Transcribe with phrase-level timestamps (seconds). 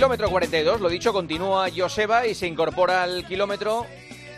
[0.00, 3.84] Kilómetro 42, lo dicho, continúa Joseba y se incorpora al kilómetro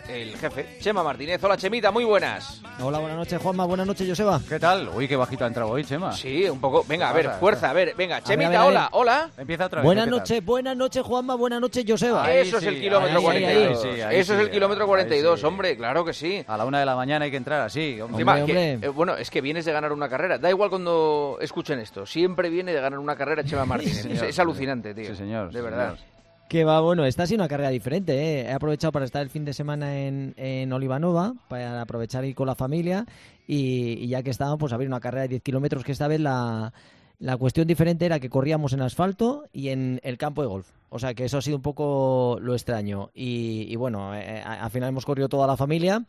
[0.09, 1.43] el jefe, Chema Martínez.
[1.43, 2.61] Hola, Chemita, muy buenas.
[2.81, 3.65] Hola, buenas noches, Juanma.
[3.65, 4.39] Buenas noches, Joseba.
[4.47, 4.89] ¿Qué tal?
[4.89, 6.11] Uy, qué bajito ha entrado hoy, Chema.
[6.11, 6.83] Sí, un poco.
[6.87, 9.29] Venga, a ver, Pasa, fuerza, a ver, venga, Chemita, hola, hola.
[9.37, 9.85] Empieza otra vez.
[9.85, 11.35] Buenas noches, buenas noches, Juanma.
[11.35, 12.25] Buenas noches, Joseba.
[12.25, 13.81] Ahí Eso es el kilómetro ahí, ahí, ahí, 42.
[13.81, 15.45] sí, ahí Eso es el kilómetro ahí 42, sí.
[15.45, 16.43] hombre, claro que sí.
[16.47, 17.99] A la una de la mañana hay que entrar así.
[18.01, 18.15] hombre.
[18.21, 18.87] Encima, Hombre, que, hombre.
[18.87, 20.37] eh, bueno, es que vienes de ganar una carrera.
[20.37, 22.05] Da igual cuando escuchen esto.
[22.05, 24.01] Siempre viene de ganar una carrera Chema Martínez.
[24.03, 25.09] Sí, es, alucinante, tío.
[25.11, 25.51] Sí, señor.
[25.51, 25.95] De verdad.
[25.95, 26.12] señor.
[26.49, 28.13] Que va, bueno, esta ha sido una carrera diferente.
[28.13, 28.41] ¿eh?
[28.41, 32.45] He aprovechado para estar el fin de semana en, en Olivanova, para aprovechar ir con
[32.47, 33.05] la familia.
[33.47, 36.71] Y, ya que estábamos, pues abrir una carrera de 10 kilómetros, que esta vez la,
[37.17, 40.69] la cuestión diferente era que corríamos en asfalto y en el campo de golf.
[40.89, 43.09] O sea, que eso ha sido un poco lo extraño.
[43.15, 46.03] Y, y bueno, eh, a- al final hemos corrido toda la familia.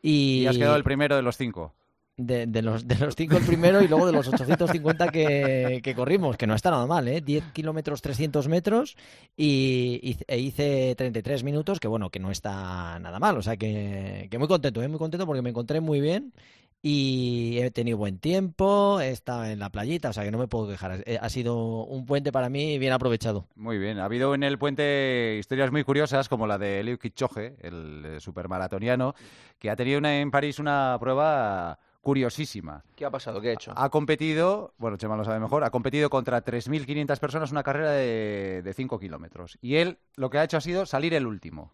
[0.00, 1.72] Y, Y has quedado el primero de los cinco.
[2.18, 6.36] De, los, de los cinco el primero y luego de los 850 que, que corrimos,
[6.36, 7.20] que no está nada mal, ¿eh?
[7.20, 8.96] 10 kilómetros 300 metros
[9.36, 13.56] y, y- e hice 33 minutos, que bueno, que no está nada mal, o sea
[13.56, 14.88] que, que muy contento, ¿eh?
[14.88, 16.32] muy contento porque me encontré muy bien
[16.80, 20.46] y he tenido buen tiempo, he estado en la playita, o sea que no me
[20.46, 23.46] puedo quejar, Eh, ha sido un puente para mí bien aprovechado.
[23.56, 23.98] Muy bien.
[23.98, 28.20] Ha habido en el puente historias muy curiosas, como la de Eliud Kipchoge, el eh,
[28.20, 29.14] supermaratoniano,
[29.58, 32.84] que ha tenido una- en París una prueba curiosísima.
[32.96, 33.40] ¿Qué ha pasado?
[33.40, 33.72] ¿Qué ha hecho?
[33.76, 38.62] Ha competido, bueno, Chema lo sabe mejor, ha competido contra 3.500 personas una carrera de,
[38.62, 39.58] de 5 kilómetros.
[39.60, 41.72] Y él lo que ha hecho ha sido salir el último.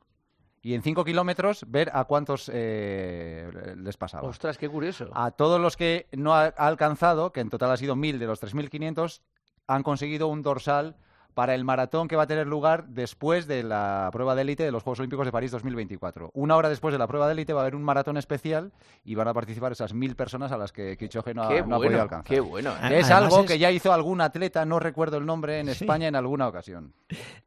[0.63, 4.27] Y en 5 kilómetros ver a cuántos eh, les pasaba.
[4.27, 5.11] Ostras, qué curioso.
[5.13, 8.27] A todos los que no ha, ha alcanzado, que en total ha sido 1.000 de
[8.27, 9.21] los 3.500,
[9.67, 10.97] han conseguido un dorsal
[11.35, 14.71] para el maratón que va a tener lugar después de la prueba de élite de
[14.71, 16.31] los Juegos Olímpicos de París 2024.
[16.35, 18.73] Una hora después de la prueba de élite va a haber un maratón especial
[19.05, 21.75] y van a participar esas 1.000 personas a las que Kipchoge no ha, qué no
[21.75, 22.25] ha podido bueno, alcanzar.
[22.35, 22.71] qué bueno.
[22.71, 22.75] ¿eh?
[22.99, 25.73] Es Además algo es- que ya hizo algún atleta, no recuerdo el nombre, en Sí.
[25.85, 26.95] España en alguna ocasión.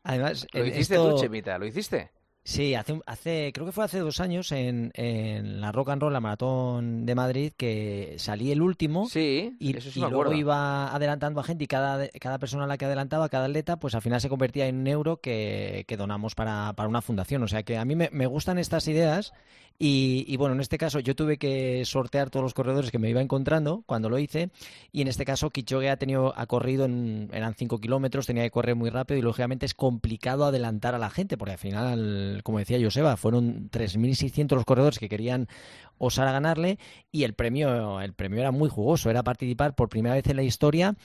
[0.03, 1.57] Además, ¿Lo hiciste esto- tú, Chemita?
[1.57, 2.11] ¿Lo hiciste?
[2.47, 6.13] Sí, hace, hace, creo que fue hace dos años en, en la Rock and Roll,
[6.13, 10.31] la maratón de Madrid, que salí el último Sí, y, eso sí y me luego
[10.31, 13.95] iba adelantando a gente y cada, cada persona a la que adelantaba, cada atleta, pues
[13.95, 17.43] al final se convertía en un euro que, que donamos para, para una fundación.
[17.43, 19.33] O sea que a mí me, me gustan estas ideas
[19.79, 23.09] y, y bueno, en este caso yo tuve que sortear todos los corredores que me
[23.09, 24.49] iba encontrando cuando lo hice.
[24.91, 28.51] Y en este caso Kichogue ha tenido, ha corrido, en, eran 5 kilómetros, tenía que
[28.51, 32.59] correr muy rápido y lógicamente es complicado adelantar a la gente porque al final, como
[32.59, 35.47] decía Joseba, fueron 3.600 los corredores que querían
[35.97, 36.77] osar a ganarle
[37.11, 40.43] y el premio, el premio era muy jugoso, era participar por primera vez en la
[40.43, 40.95] historia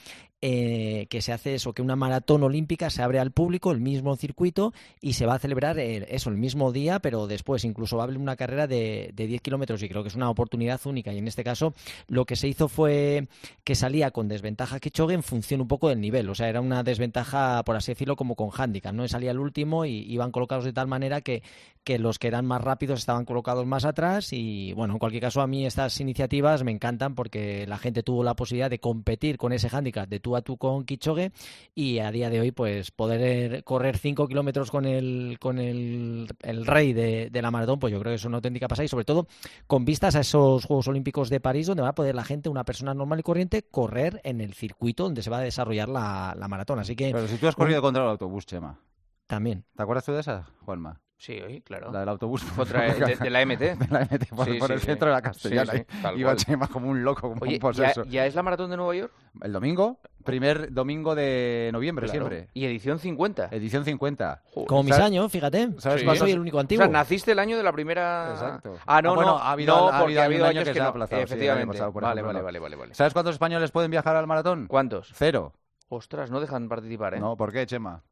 [0.45, 4.13] eh, que se hace eso, que una maratón olímpica se abre al público, el mismo
[4.17, 8.03] circuito, y se va a celebrar el- eso el mismo día, pero después incluso va
[8.03, 11.13] a haber una carrera de, de 10 kilómetros y creo que es una oportunidad única.
[11.13, 11.73] Y en este caso
[12.09, 13.29] lo que se hizo fue
[13.63, 16.83] que salía con desventaja Kipchoge en función un poco del nivel, o sea, era una
[16.83, 19.07] desventaja, por así decirlo, como con handicap, ¿no?
[19.07, 21.41] Salía el último y iban colocados de tal manera que,
[21.83, 25.41] que los que eran más rápidos estaban colocados más atrás y bueno, en cualquier caso
[25.41, 29.51] a mí estas iniciativas me encantan porque la gente tuvo la posibilidad de competir con
[29.53, 31.31] ese handicap de tú a tú con Kichogue
[31.75, 36.65] y a día de hoy pues poder correr 5 kilómetros con el con el, el
[36.65, 39.05] rey de, de la maratón pues yo creo que es una auténtica pasada y sobre
[39.05, 39.27] todo
[39.67, 42.63] con vistas a esos Juegos Olímpicos de París donde va a poder la gente, una
[42.63, 46.47] persona normal y corriente, correr en el circuito donde se va a desarrollar la, la
[46.47, 46.79] maratón.
[46.79, 48.79] Así que Pero si tú has corrido contra el autobús, Chema.
[49.27, 49.65] también.
[49.75, 51.01] ¿Te acuerdas tú de esa, Juanma?
[51.17, 51.89] Sí, oí, claro.
[51.91, 52.43] La del autobús.
[52.57, 53.59] Otra, de, de la MT.
[53.59, 54.85] de la MT, por, Sí, por sí, el sí.
[54.87, 55.73] centro de la Castellana.
[56.17, 56.35] Iba.
[56.35, 58.03] Chema como un loco, como Oye, un poseso.
[58.03, 59.13] ¿ya, ya es la maratón de Nueva York?
[59.41, 62.27] El domingo, primer domingo de noviembre Claro.
[62.27, 62.49] siempre.
[62.53, 63.47] Y edición 50.
[63.51, 64.41] Edición 50.
[64.51, 64.67] Joder.
[64.67, 65.69] Como mis ¿sabes- años, fíjate.
[65.77, 66.83] sabes Yo soy el único O antiguo.
[66.83, 68.31] sea, naciste el año de la primera.
[68.31, 68.75] Exacto.
[68.85, 69.37] Ah, no, Ah, bueno, no.
[69.37, 71.21] ha habido- no, ha habido ha habido un años año que que, se ha aplazado,
[71.21, 71.67] Efectivamente.
[71.73, 72.43] pasado, vale, ejemplo, vale, no.
[72.45, 72.93] vale, vale, vale.
[72.95, 74.67] ¿Sabes cuántos españoles pueden viajar al maratón?
[74.67, 75.09] ¿Cuántos?
[75.13, 75.53] Cero.
[75.87, 77.19] Ostras, no dejan participar, ¿eh?
[77.21, 78.03] No, ¿por qué, Chema?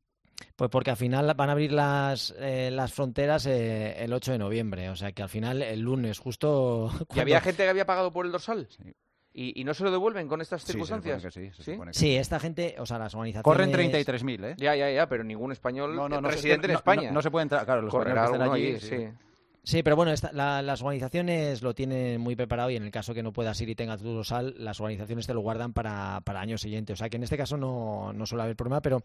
[0.61, 4.37] Pues porque al final van a abrir las, eh, las fronteras eh, el 8 de
[4.37, 4.91] noviembre.
[4.91, 6.87] O sea que al final el lunes, justo.
[7.02, 8.67] ¿Y cuando- había gente que había pagado por el dorsal?
[8.69, 8.93] Sí.
[9.34, 11.23] ¿Y, y no se lo devuelven con estas Sí, se circunstancias?
[11.23, 11.63] supone que sí.
[11.63, 11.79] se ¿Sí?
[11.84, 13.43] que Sí, esta gente, o sea, las organizaciones.
[13.43, 14.55] Corren 33.000, ¿eh?
[14.59, 17.08] Ya, ya, ya, pero ningún español No, no, no residente no- en España.
[17.09, 19.02] No, no se puede entrar, claro, los Correrá españoles que estén allí.
[19.08, 19.17] allí, sí.
[19.63, 23.13] Sí, pero bueno, esta- la- las organizaciones lo tienen muy preparado y en el caso
[23.13, 26.41] que no puedas ir y tengas tu dorsal, las organizaciones te lo guardan para, para
[26.41, 26.96] años siguientes.
[26.96, 29.03] O sea que en este caso no, no suele haber problema, pero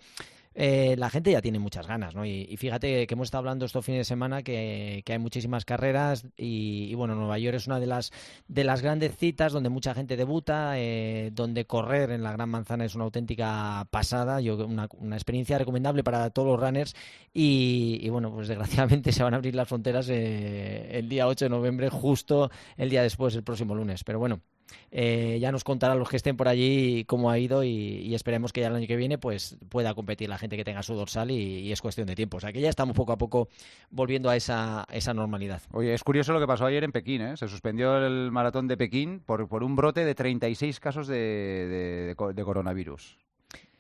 [0.59, 2.25] eh, la gente ya tiene muchas ganas, ¿no?
[2.25, 6.27] Y, fíjate que hemos estado hablando estos fines de semana que, que hay muchísimas carreras
[6.35, 8.11] y, y, bueno, Nueva York es una de las,
[8.49, 12.87] de las grandes citas donde mucha gente debuta, eh, donde correr en la Gran Manzana
[12.87, 16.97] es una auténtica pasada, yo una, una experiencia recomendable para todos los runners
[17.35, 21.45] y, y, bueno, pues desgraciadamente se van a abrir las fronteras eh, el día 8
[21.45, 24.05] de noviembre, justo el día después, el próximo lunes.
[24.05, 24.41] Pero bueno,
[24.91, 28.63] eh, ya nos contarán los que estén por allí cómo ha ido y, esperemos que
[28.63, 31.71] ya el año que viene pues pueda competir la gente que tenga su dorsal y,
[31.71, 32.39] es cuestión de tiempo.
[32.39, 33.49] O sea que ya estamos poco a poco
[33.91, 35.61] volviendo a esa, esa normalidad.
[35.73, 37.37] Oye, es curioso lo que pasó ayer en Pekín, ¿eh?
[37.37, 42.45] Se suspendió el maratón de Pekín por, por un brote de 36 casos de, de,
[42.45, 43.19] coronavirus.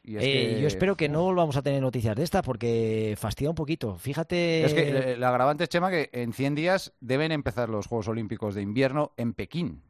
[0.05, 3.97] Eh, yo espero que no volvamos a tener noticias de esta porque fastidia un poquito.
[3.97, 4.65] Fíjate.
[4.65, 8.55] Es que la agravante es, Chema, que en 100 días deben empezar los Juegos Olímpicos
[8.55, 9.83] de invierno en Pekín.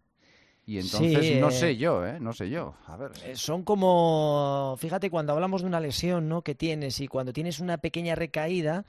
[0.68, 2.18] Y entonces no sé eh, yo, ¿eh?
[2.20, 2.74] No sé yo.
[2.86, 3.12] A ver.
[3.24, 6.42] Eh, son como, fíjate, cuando hablamos de una lesión, ¿no?
[6.42, 8.84] Que tienes y cuando tienes una pequeña recaída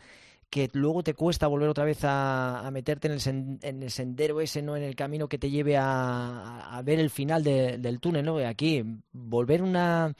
[0.49, 4.61] que luego te cuesta volver otra vez a, meterte en el, en el, sendero ese,
[4.61, 4.77] ¿no?
[4.77, 8.37] En el camino que te lleve a, ver el final del túnel, ¿no?
[8.37, 10.13] Aquí, volver una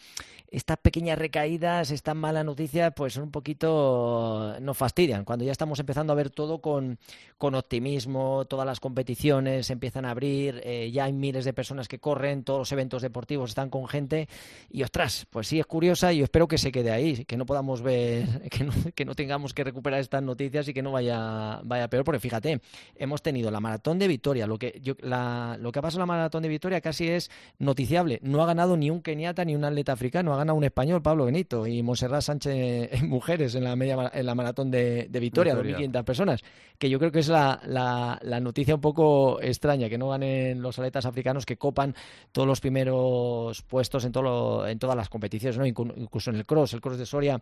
[0.49, 5.25] estas pequeñas recaídas, estas malas noticias, pues son un poquito, nos fastidian.
[5.25, 6.99] Cuando ya estamos empezando a ver todo con,
[7.37, 11.99] con optimismo, todas las competiciones empiezan a abrir, eh, ya hay miles de personas que
[11.99, 14.29] corren, todos los eventos deportivos están con gente
[14.69, 17.81] y ostras, pues sí es curiosa y espero que se quede ahí, que no podamos
[17.81, 21.87] ver, que no, que no tengamos que recuperar estas noticias y que no vaya, vaya
[21.87, 22.59] peor, porque fíjate,
[22.95, 26.07] hemos tenido la maratón de Vitoria, lo que, yo, la, lo que ha pasado en
[26.09, 27.29] la maratón de Vitoria casi es
[27.59, 31.01] noticiable, no ha ganado ni un keniata ni un atleta africano, ha ganado un español,
[31.01, 35.19] Pablo Benito, y Monserrat Sánchez en mujeres en la, media, en la maratón de, de
[35.19, 36.43] Vitoria, 2.500 personas,
[36.79, 40.79] que yo creo que es la, la, noticia un poco extraña, que no ganen los
[40.79, 41.95] atletas africanos que copan
[42.31, 45.65] todos los primeros puestos en, todo en todas las competiciones, ¿no?
[45.65, 47.41] incluso en el cross, el cross de Soria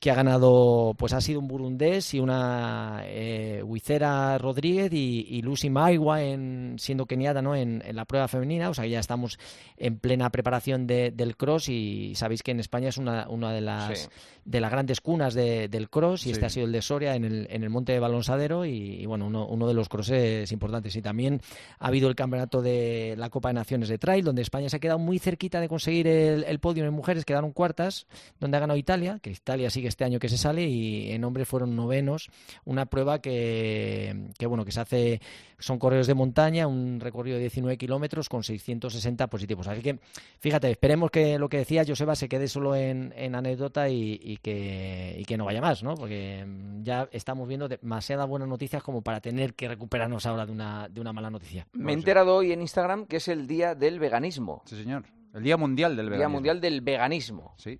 [0.00, 5.70] que ha ganado, pues ha sido un burundés y una eh, Huicera Rodríguez y, Lucy
[5.70, 7.54] Maigua en, siendo keniata ¿no?
[7.54, 9.38] En, la prueba femenina, o sea ya estamos
[9.76, 14.10] en plena preparación del cross y sabéis que en España es una, una de las
[14.46, 17.48] de las grandes cunas del cross y este ha sido el de Soria en el,
[17.50, 20.94] en el Monte de Balonsadero y, bueno, uno, uno, de los crosses importantes.
[20.94, 21.40] Y también
[21.80, 24.78] ha habido el campeonato de la Copa de Naciones de Trail, donde España se ha
[24.78, 28.06] quedado muy cerquita de conseguir el, el podio en mujeres, quedaron cuartas,
[28.38, 31.48] donde ha ganado Italia, que Italia sigue este año que se sale y en hombres
[31.48, 32.28] fueron novenos,
[32.64, 35.20] una prueba que, que bueno, que se hace,
[35.58, 39.66] son correos de montaña, un recorrido de 19 kilómetros con 660 positivos.
[39.68, 39.98] Así que,
[40.40, 44.38] fíjate, esperemos que lo que decía Joseba se quede solo en, en anécdota y y
[44.38, 45.94] que, y que no vaya más, ¿no?
[45.94, 50.52] Porque mm, ya estamos viendo demasiadas buenas noticias como para tener que recuperarnos ahora de
[50.52, 51.66] una, de una mala noticia.
[51.72, 54.62] Me he enterado hoy en Instagram que es el día del veganismo.
[54.66, 55.04] Sí, señor.
[55.34, 56.18] El Día Mundial del Veganismo.
[56.18, 57.54] Día Mundial del Veganismo.
[57.58, 57.78] Sí.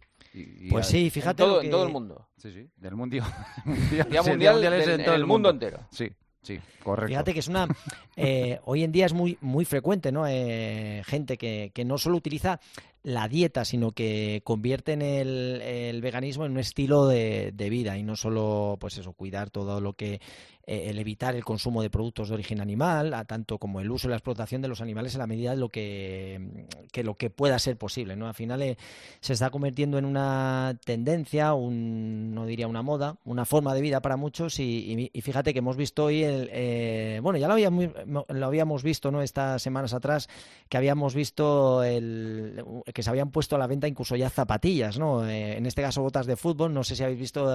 [0.70, 1.42] Pues sí, fíjate.
[1.42, 2.28] En todo, el mundo.
[2.36, 2.68] Sí, sí.
[2.76, 3.24] Del mundial.
[4.10, 5.80] Día Mundial, en todo el mundo entero.
[5.90, 6.10] Sí.
[6.42, 7.08] Sí, correcto.
[7.08, 7.66] Fíjate que es una.
[8.14, 10.28] Eh, hoy en día es muy, muy frecuente, ¿no?
[10.28, 12.60] Eh, gente que, que, no solo utiliza
[13.06, 18.17] la dieta, sino que convierten el, el veganismo en un estilo de, vida y no
[18.17, 20.20] solo, pues eso, cuidar todo lo que
[20.67, 24.08] eh, el evitar el consumo de productos de origen animal, a tanto como el uso
[24.08, 27.31] y la explotación de los animales en la medida de lo que, que lo que
[27.31, 28.26] pueda ser posible, ¿no?
[28.26, 28.76] Al final eh,
[29.20, 34.00] se está convirtiendo en una tendencia, un, no diría una moda, una forma de vida
[34.00, 37.87] para muchos y, y, fíjate que hemos visto hoy, el, eh, bueno, ya lo habíamos,
[38.05, 39.23] lo habíamos visto, ¿no?
[39.23, 40.29] Estas semanas atrás,
[40.69, 42.64] que habíamos visto el
[42.96, 45.22] que se habían puesto a la venta incluso ya zapatillas, ¿no?
[45.28, 46.72] Eh, en este caso botas de fútbol.
[46.72, 47.46] No sé si habéis visto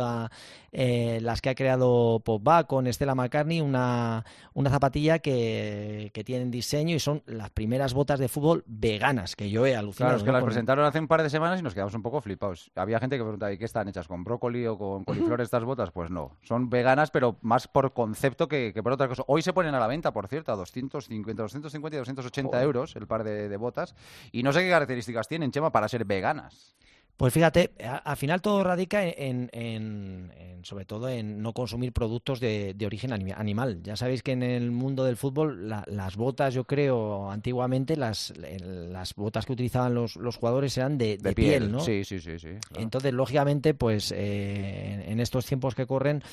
[0.72, 6.52] eh, las que ha creado Pogba con Stella McCartney, una, una zapatilla que, que tienen
[6.52, 10.12] diseño y son las primeras botas de fútbol veganas que yo he alucinado.
[10.12, 12.22] Claro, es que las presentaron hace un par de semanas y nos quedamos un poco
[12.22, 12.70] flipados.
[12.76, 14.08] Había gente que preguntaba, ¿y qué están hechas?
[14.08, 15.90] ¿Con brócoli o con coliflor estas botas?
[15.90, 19.24] Pues no, son veganas, pero más por concepto que, por otra cosa.
[19.26, 23.08] Hoy se ponen a la venta, por cierto, a 250, 250 y 280 euros el
[23.08, 23.96] par de, de botas.
[24.32, 26.76] Y no sé qué características tienen, Chema, para ser veganas.
[27.16, 27.72] Pues fíjate,
[28.04, 30.30] al final todo radica en,
[30.64, 33.82] sobre todo en no consumir productos de, origen animal.
[33.82, 39.14] Ya sabéis que en el mundo del fútbol las botas, yo creo, antiguamente las, las
[39.16, 41.80] botas que utilizaban los, los jugadores eran de, piel, ¿no?
[41.80, 42.38] Sí, sí, sí.
[42.40, 46.24] sí Entonces, lógicamente, pues eh, en estos tiempos que corren,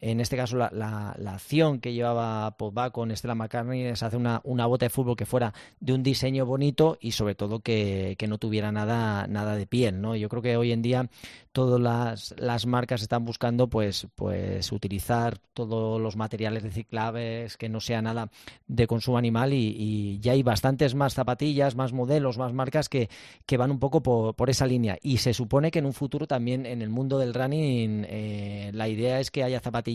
[0.00, 4.40] en este caso, la, la, acción que llevaba Pogba con Estela McCartney es hacer una,
[4.44, 8.26] una, bota de fútbol que fuera de un diseño bonito y sobre todo que, que,
[8.26, 10.16] no tuviera nada, nada de piel, ¿no?
[10.16, 11.10] Yo creo que hoy en día
[11.52, 17.80] todas las, las marcas están buscando pues, pues utilizar todos los materiales reciclables, que no
[17.80, 18.30] sea nada
[18.68, 23.08] de consumo animal y, ya hay bastantes más zapatillas, más modelos, más marcas que,
[23.46, 24.98] que van un poco por, por, esa línea.
[25.02, 28.88] Y se supone que en un futuro también en el mundo del running eh, la
[28.88, 29.89] idea es que haya zapatillas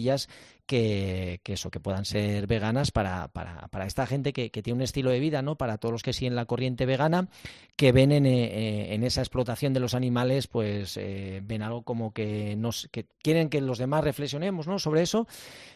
[0.66, 4.82] que, eso, que puedan ser veganas para, para, para esta gente que, que, tiene un
[4.82, 5.56] estilo de vida, ¿no?
[5.56, 7.28] Para todos los que siguen la corriente vegana,
[7.76, 12.14] que ven en, eh, en esa explotación de los animales, pues eh, ven algo como
[12.14, 14.80] que nos, que quieren que los demás reflexionemos, ¿no?
[14.80, 15.28] Sobre eso,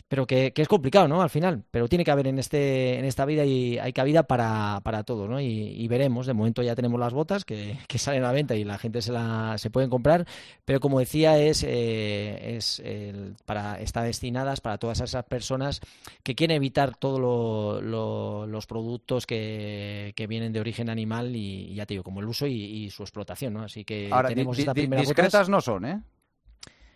[0.07, 1.21] pero que, que, es complicado, ¿no?
[1.21, 4.81] Al final, pero tiene que haber en este, en esta vida y hay cabida para,
[4.83, 5.39] para todo, ¿no?
[5.39, 8.77] Y, veremos, de momento ya tenemos las botas que, salen a la venta y la
[8.77, 10.25] gente se la se pueden comprar,
[10.65, 15.81] pero como decía, es, eh, es el, para, está destinadas para todas esas personas
[16.23, 21.73] que quieren evitar todos lo, lo, los productos que, que, vienen de origen animal y,
[21.73, 23.63] ya te digo, como el uso y, y su explotación, ¿no?
[23.63, 25.49] Así que Ahora, tenemos di, esta di, primera discretas botas.
[25.49, 26.03] no son, ¿eh?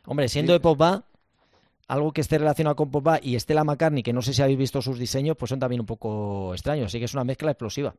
[0.05, 1.05] Hombre, siendo de Pogba,
[1.87, 4.81] algo que esté relacionado con Pogba y Stella McCartney, que no sé si habéis visto
[4.81, 7.95] sus diseños, pues son también un poco extraños, así que es una mezcla explosiva.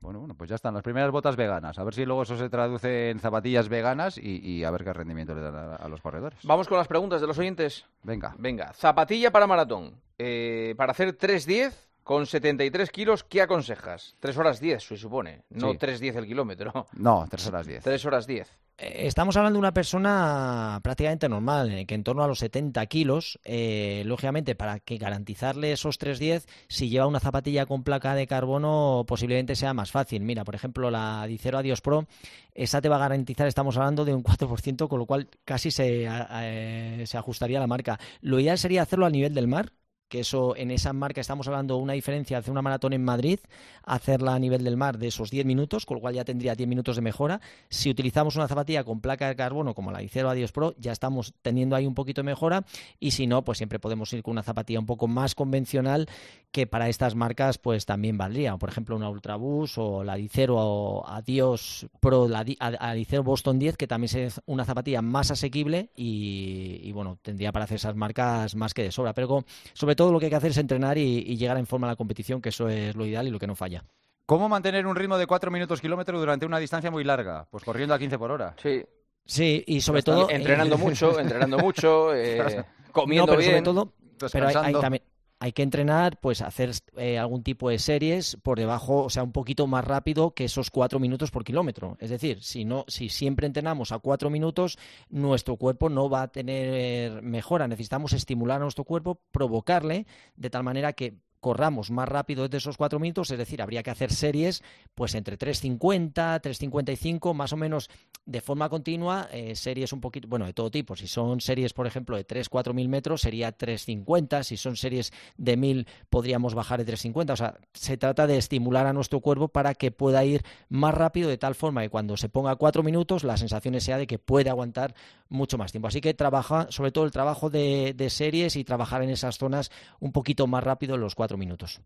[0.00, 1.78] Bueno, bueno, pues ya están las primeras botas veganas.
[1.78, 4.92] A ver si luego eso se traduce en zapatillas veganas y, y a ver qué
[4.92, 6.38] rendimiento le dan a, a, los corredores.
[6.44, 7.86] Vamos con las preguntas de los oyentes.
[8.02, 8.34] Venga.
[8.38, 10.00] Venga, zapatilla para maratón.
[10.18, 11.72] Eh, para hacer 3.10
[12.04, 14.14] con 73 kilos, ¿qué aconsejas?
[14.20, 15.42] 3 horas 10, se supone.
[15.50, 15.78] No Sí.
[15.78, 16.86] 3.10 el kilómetro.
[16.92, 17.82] No, 3 horas 10.
[17.82, 18.48] 3 horas 10.
[18.76, 22.84] Eh, Estamos hablando de una persona prácticamente normal, eh, que en torno a los 70
[22.86, 28.26] kilos, eh, lógicamente para que garantizarle esos 310, si lleva una zapatilla con placa de
[28.26, 30.22] carbono, posiblemente sea más fácil.
[30.22, 32.06] Mira, por ejemplo, la Dicero Adios Pro,
[32.52, 36.06] esa te va a garantizar, estamos hablando de un 4%, con lo cual casi se,
[36.06, 37.98] eh, se ajustaría a la marca.
[38.20, 39.72] Lo ideal sería hacerlo a nivel del mar,
[40.08, 43.38] que eso en esa marca estamos hablando una diferencia hacer una maratón en Madrid,
[43.84, 46.68] hacerla a nivel del mar de esos 10 minutos, con lo cual ya tendría 10
[46.68, 47.40] minutos de mejora.
[47.68, 51.34] Si utilizamos una zapatilla con placa de carbono como la Icero Adios Pro, ya estamos
[51.42, 52.64] teniendo ahí un poquito de mejora.
[53.00, 56.08] Y si no, pues siempre podemos ir con una zapatilla un poco más convencional
[56.50, 61.86] que para estas marcas pues también valdría, por ejemplo una Ultraboost o la Dicero Adios
[61.98, 67.18] Pro, la Dicero Boston 10 que también es una zapatilla más asequible y, y, bueno,
[67.22, 70.30] tendría para hacer esas marcas más que de sobra, pero sobre todo lo que hay
[70.30, 72.94] que hacer es entrenar y, y, llegar en forma a la competición, que eso es
[72.94, 73.84] lo ideal y lo que no falla.
[74.26, 77.46] ¿Cómo mantener un ritmo de 4 minutos kilómetro durante una distancia muy larga?
[77.50, 78.54] Pues corriendo a 15 por hora.
[78.62, 78.82] Sí.
[79.26, 80.28] Sí, y sobre todo...
[80.30, 83.50] Entrenando mucho, entrenando mucho, eh, comiendo no, pero bien.
[83.52, 83.92] Sobre todo,
[84.32, 85.02] pero hay, hay, también,
[85.44, 89.32] hay que entrenar, pues hacer eh, algún tipo de series por debajo, o sea, un
[89.32, 91.98] poquito más rápido que esos cuatro minutos por kilómetro.
[92.00, 94.78] Es decir, si no, si siempre entrenamos a cuatro minutos,
[95.10, 97.68] nuestro cuerpo no va a tener mejora.
[97.68, 102.78] Necesitamos estimular a nuestro cuerpo, provocarle de tal manera que corramos más rápido de esos
[102.78, 104.62] cuatro minutos, es decir, habría que hacer series
[104.94, 107.90] pues entre 3.50, 3.55, más o menos
[108.24, 110.96] de forma continua, eh, series un poquito, bueno, de todo tipo.
[110.96, 114.42] Si son series, por ejemplo, de 3, 4 mil metros, sería 3.50.
[114.42, 117.32] Si son series de 1000, podríamos bajar de 3.50.
[117.32, 121.28] O sea, se trata de estimular a nuestro cuerpo para que pueda ir más rápido,
[121.28, 124.48] de tal forma que cuando se ponga cuatro minutos, la sensación sea de que puede
[124.48, 124.94] aguantar
[125.34, 125.88] mucho más tiempo.
[125.88, 129.70] Así que trabaja, sobre todo el trabajo de, de series y trabajar en esas zonas
[130.00, 131.80] un poquito más rápido en los cuatro minutos.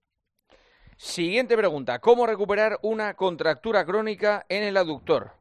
[0.97, 2.01] Siguiente pregunta.
[2.01, 5.33] ¿Cómo recuperar una contractura crónica en el aductor?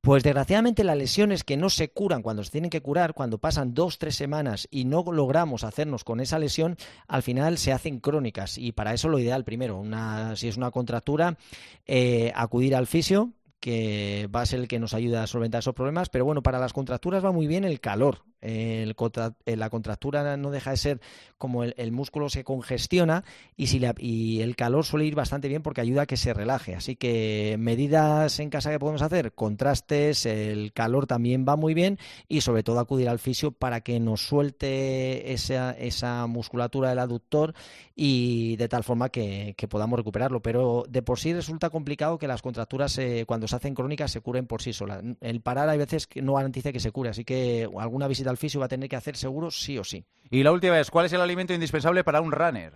[0.00, 3.74] Pues desgraciadamente las lesiones que no se curan cuando se tienen que curar, cuando pasan
[3.74, 8.56] dos, tres semanas y no logramos hacernos con esa lesión, al final se hacen crónicas.
[8.56, 11.36] Y para eso lo ideal, primero, una, si es una contractura,
[11.84, 15.74] eh, acudir al fisio, que va a ser el que nos ayuda a solventar esos
[15.74, 18.24] problemas, pero bueno, para las contracturas va muy bien el calor.
[18.40, 18.96] El,
[19.44, 21.00] la contractura no deja de ser
[21.38, 23.24] como el, músculo se congestiona
[23.56, 26.34] y, si la, y el calor suele ir bastante bien porque ayuda a que se
[26.34, 26.74] relaje.
[26.74, 31.98] Así que medidas en casa que podemos hacer, contrastes, el calor también va muy bien
[32.28, 37.54] y sobre todo acudir al fisio para que nos suelte esa, esa musculatura del aductor
[37.96, 40.40] y de tal forma que, que, podamos recuperarlo.
[40.40, 44.20] Pero de por sí resulta complicado que las contracturas eh, cuando se hacen crónicas se
[44.20, 45.02] curen por sí solas.
[45.20, 48.36] El parar hay veces que no garantiza que se cure, así que alguna visita al
[48.36, 50.04] fisio va a tener que hacer seguro sí o sí.
[50.30, 52.72] Y la última es, ¿cuál es el alimento indispensable para un runner?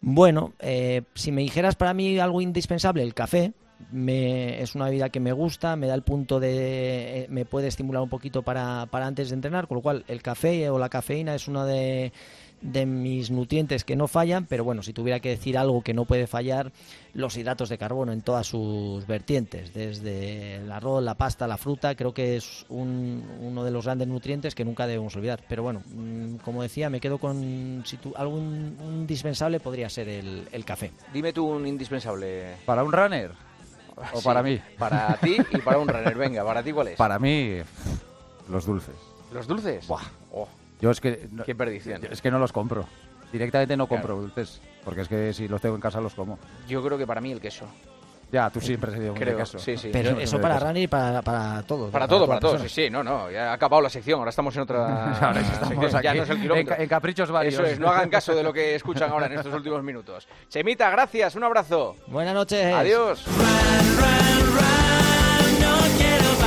[0.00, 3.52] Bueno, eh, si me dijeras para mí algo indispensable, el café.
[3.92, 7.20] Me, es una bebida que me gusta, me da el punto de...
[7.20, 10.20] Eh, me puede estimular un poquito para, para antes de entrenar, con lo cual el
[10.20, 12.12] café o la cafeína es una de,
[12.60, 16.04] de mis nutrientes que no fallan, pero bueno, si tuviera que decir algo que no
[16.04, 16.72] puede fallar,
[17.14, 21.94] los hidratos de carbono en todas sus vertientes, desde el arroz, la pasta, la fruta,
[21.94, 25.40] creo que es un, uno de los grandes nutrientes que nunca debemos olvidar.
[25.48, 30.48] Pero bueno, mmm, como decía, me quedo con si tú, algo indispensable podría ser el,
[30.52, 30.92] el, café.
[31.12, 32.56] Dime tú un indispensable.
[32.66, 33.32] ¿Para un runner?
[34.12, 34.60] ¿O Sí, para mí?
[34.78, 36.14] Para ti y para un runner.
[36.16, 36.96] Venga, ¿para ti cuál es?
[36.96, 37.58] Para mí,
[38.48, 38.94] los dulces.
[39.32, 39.86] ¿Los dulces?
[39.86, 40.02] Buah.
[40.80, 41.28] Yo es que...
[41.32, 42.00] no- qué perdición.
[42.10, 42.86] Es que no los compro.
[43.32, 44.22] Directamente no compro Claro.
[44.22, 44.60] dulces.
[44.84, 46.38] Porque es que si los tengo en casa los como.
[46.68, 47.66] Yo creo que para mí el queso.
[48.30, 49.58] Ya, tú siempre has sido Creo, queso.
[49.58, 49.88] sí, sí.
[49.90, 50.58] Pero eso para.
[50.58, 51.90] Rani y para, para todos.
[51.90, 52.10] Para ¿no?
[52.10, 54.62] todo, para todo, sí, sí, no, no, ya ha acabado la sección, ahora estamos en
[54.62, 56.76] otra Ahora estamos sección, ya aquí no es el en, kilómetro.
[56.76, 57.54] ca- en caprichos varios.
[57.54, 60.28] Eso es, no hagan caso de lo que escuchan ahora en estos últimos minutos.
[60.50, 61.96] Chemita, gracias, un abrazo.
[62.06, 62.74] Buenas noches.
[62.74, 63.24] Adiós.
[65.60, 66.37] no quiero